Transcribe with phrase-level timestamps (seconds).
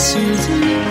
[0.00, 0.89] 时针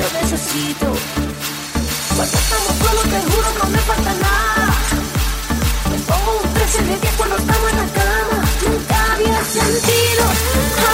[0.00, 0.86] yo necesito.
[2.16, 4.66] Cuando estamos solos, te juro, no me falta nada.
[5.90, 6.78] Me pongo un 13
[7.18, 8.38] cuando estamos en la cama.
[8.64, 10.24] Nunca había sentido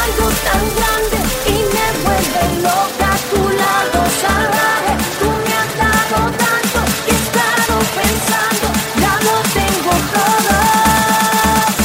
[0.03, 1.19] algo tan grande
[1.55, 4.93] y me vuelve loca tu lado salvaje.
[5.21, 8.67] Tú me has dado tanto que he estado pensando,
[9.03, 10.55] ya lo tengo todo.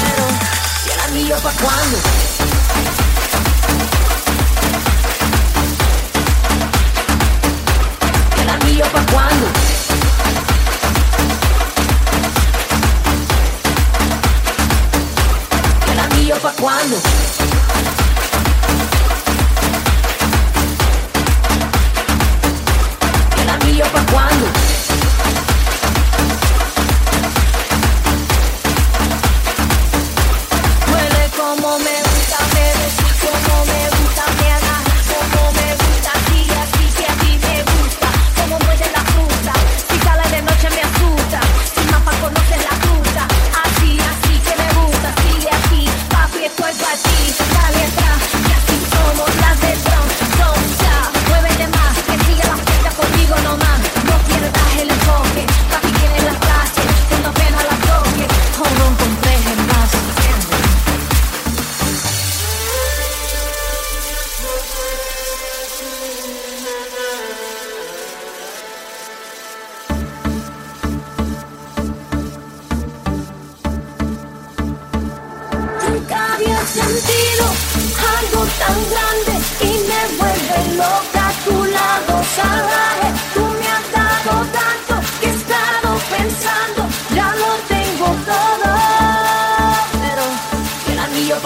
[0.02, 0.26] Pero,
[0.86, 2.31] ¿y el anillo pa' cuándo?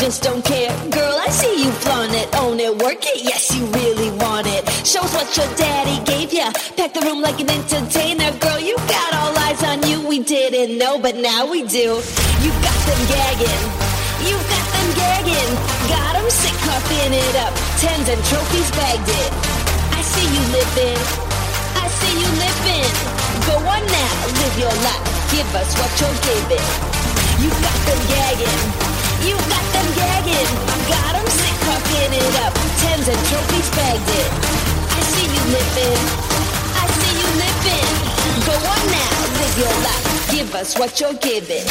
[0.00, 0.72] just don't care.
[0.88, 4.64] Girl, I see you flaunt it, own it, work it, yes, you really want it.
[4.80, 6.48] Show us what your daddy gave ya.
[6.80, 8.32] Pack the room like an entertainer.
[8.40, 12.00] Girl, you got all eyes on you, we didn't know, but now we do.
[12.40, 13.62] You got them gagging.
[14.24, 15.52] You got them gagging.
[15.92, 17.52] Got them sick, coughing it up.
[17.76, 19.30] Tens and trophies bagged it.
[19.92, 21.00] I see you living.
[21.76, 22.88] I see you living.
[23.44, 25.04] Go on now, live your life.
[25.28, 26.68] Give us what you're giving.
[27.44, 28.99] You got them gagging.
[29.26, 30.50] You got them gagging.
[31.30, 31.56] Sick,
[32.12, 32.54] it up.
[32.80, 34.30] Tens and trophies bagged it.
[34.90, 36.00] I see you living.
[36.74, 37.86] I see you living.
[38.46, 40.30] Go on now, live your life.
[40.30, 41.66] Give us what you're giving.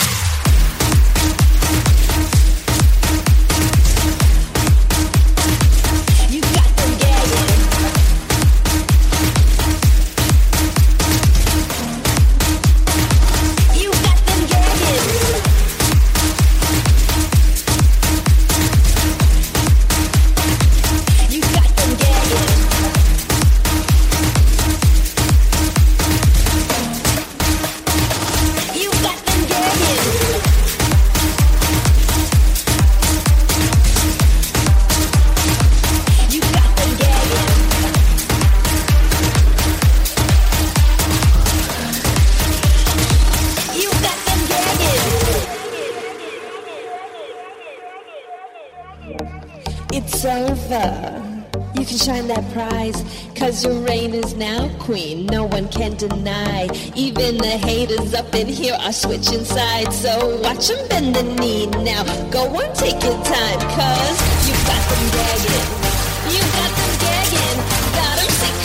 [52.10, 52.98] Shine that prize,
[53.36, 55.28] cause your reign is now queen.
[55.28, 56.68] No one can deny.
[56.96, 59.96] Even the haters up in here are switching sides.
[59.96, 62.04] So watch them bend the knee now.
[62.32, 65.68] Go on, take your time, cause you got them gagging.
[66.34, 67.58] You got them gagging.
[68.00, 68.58] Got them sick,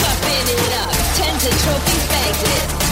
[0.54, 0.94] it up.
[1.18, 2.83] Tens and trophies bagged